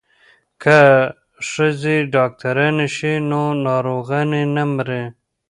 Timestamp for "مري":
4.75-5.03